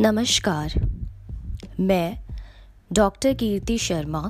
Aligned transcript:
नमस्कार। 0.00 0.74
मैं 1.80 2.18
doctor 2.92 3.32
Kirti 3.32 3.78
Sharma, 3.78 4.20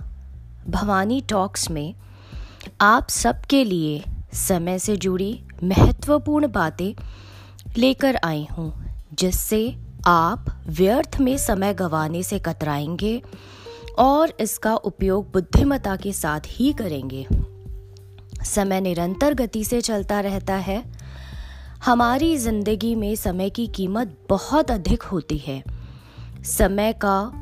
Bhavani 0.69 1.21
talks 1.21 1.71
में 1.71 1.94
आप 2.80 3.08
सबके 3.08 3.64
लिए 3.64 4.04
समय 4.33 4.78
से 4.78 4.96
जुड़ी 4.96 5.42
महत्वपूर्ण 5.64 6.48
बातें 6.48 6.94
लेकर 7.78 8.19
आई 8.24 8.46
हूँ, 8.53 8.85
जिससे 9.14 9.76
आप 10.06 10.64
व्यर्थ 10.67 11.21
में 11.21 11.38
समय 11.38 11.74
गंवाने 11.74 12.22
से 12.22 12.38
कतराएँगे 12.38 13.22
और 13.98 14.37
इसका 14.40 14.74
उपयोग 14.74 15.32
बुद्धिमता 15.32 15.96
के 15.96 16.12
साथ 16.12 16.41
ही 16.46 16.73
करेंगे। 16.73 17.27
समय 18.45 18.80
निरंतर 18.80 19.34
गति 19.34 19.64
से 19.64 19.80
चलता 19.80 20.20
रहता 20.20 20.55
है 20.55 20.99
हमारी 21.84 22.36
ज़िंदगी 22.36 22.95
में 22.95 23.14
समय 23.16 23.50
की 23.50 23.66
कीमत 23.66 24.16
बहुत 24.28 24.70
अधिक 24.70 25.02
होती 25.02 25.38
है। 25.38 25.62
समय 26.45 26.92
का 26.92 27.32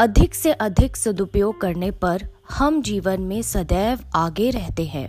अधिक 0.00 0.34
से 0.34 0.52
अधिक 0.52 0.96
सदुपयोग 0.96 1.60
करने 1.60 1.90
पर 1.90 2.26
हम 2.50 2.82
जीवन 2.82 3.20
में 3.20 3.42
सदैव 3.42 4.00
आगे 4.14 4.50
रहते 4.50 4.84
हैं। 4.84 5.08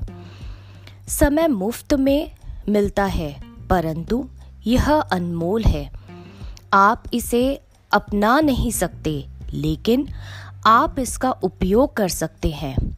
समय 1.07 1.47
मुफ़्त 1.47 1.93
में 1.93 2.31
मिलता 2.69 3.05
है, 3.05 3.41
परंतु 3.69 4.27
यह 4.67 4.91
अनमोल 4.91 5.63
है। 5.63 5.89
आप 6.73 7.03
इसे 7.13 7.61
अपना 7.91 8.39
नहीं 8.39 8.71
सकते, 8.71 9.25
लेकिन 9.53 10.07
आप 10.65 10.99
इसका 10.99 11.31
उपयोग 11.31 11.95
कर 11.95 12.09
सकते 12.09 12.51
हैं। 12.51 12.97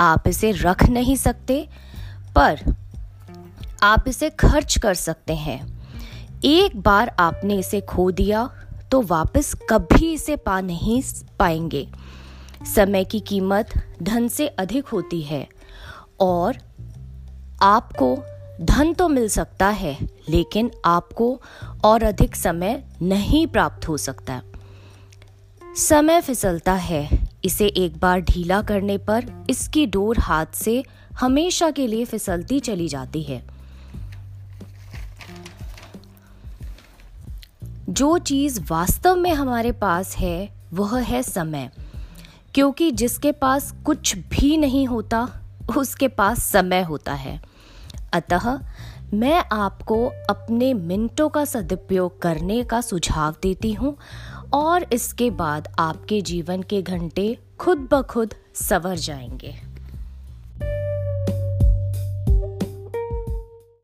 आप 0.00 0.28
इसे 0.28 0.52
रख 0.52 0.88
नहीं 0.88 1.16
सकते, 1.16 1.68
पर 2.36 2.77
आप 3.82 4.04
इसे 4.08 4.30
खर्च 4.30 4.78
कर 4.78 4.94
सकते 4.94 5.34
हैं। 5.34 5.60
एक 6.44 6.76
बार 6.76 7.14
आपने 7.18 7.58
इसे 7.58 7.80
खो 7.80 8.10
दिया 8.10 8.48
तो 8.90 9.00
वापस 9.02 9.54
कभी 9.70 10.12
इसे 10.12 10.36
पा 10.36 10.60
नहीं 10.60 11.02
पाएँगे। 11.38 11.86
समय 12.74 13.04
की 13.04 13.20
कीमत 13.20 13.72
धन 14.02 14.28
से 14.28 14.46
अधिक 14.48 14.86
होती 14.86 15.20
है 15.22 15.46
और 16.20 16.56
आपको 17.62 18.16
धन 18.60 18.92
तो 18.92 19.08
मिल 19.08 19.28
सकता 19.28 19.66
है, 19.68 19.96
लेकिन 20.28 20.70
आपको 20.84 21.40
और 21.84 22.02
अधिक 22.02 22.36
समय 22.36 22.82
नहीं 23.02 23.46
प्राप्त 23.46 23.88
हो 23.88 23.96
सकता। 23.96 24.40
समय 25.76 26.20
फिसलता 26.20 26.72
है, 26.72 27.08
इसे 27.44 27.66
एक 27.66 27.98
बार 27.98 28.20
ढीला 28.20 28.60
करने 28.62 28.96
पर 28.98 29.26
इसकी 29.50 29.86
डोर 29.86 30.18
हाथ 30.18 30.46
से 30.54 30.82
हमेशा 31.20 31.70
के 31.70 31.86
लिए 31.86 32.04
फिसलती 32.04 32.60
चली 32.60 32.88
जाती 32.88 33.22
है। 33.22 33.42
जो 37.98 38.18
चीज़ 38.18 38.60
वास्तव 38.70 39.16
में 39.16 39.34
हमारे 39.34 39.72
पास 39.72 40.16
है, 40.16 40.66
वह 40.72 41.00
है 41.00 41.22
समय। 41.22 41.70
क्योंकि 42.54 42.90
जिसके 42.90 43.32
पास 43.32 43.74
कुछ 43.86 44.16
भी 44.18 44.56
नहीं 44.56 44.86
होता, 44.86 45.28
उसके 45.76 46.08
पास 46.08 46.44
समय 46.44 46.82
होता 46.82 47.14
है। 47.14 47.42
अतः 48.12 48.60
मैं 49.14 49.44
आपको 49.52 50.06
अपने 50.30 50.74
मिनटों 50.74 51.28
का 51.28 51.44
सदुपयोग 51.44 52.22
करने 52.22 52.64
का 52.64 52.80
सुझाव 52.80 53.34
देती 53.42 53.72
हूँ 53.72 53.96
और 54.52 54.86
इसके 54.92 55.30
बाद 55.30 55.68
आपके 55.78 56.20
जीवन 56.20 56.62
के 56.62 56.82
घंटे 56.82 57.38
खुद 57.58 57.88
ब 57.92 58.02
खुद 58.02 58.34
सवर 58.54 58.96
जाएँगे। 58.96 59.67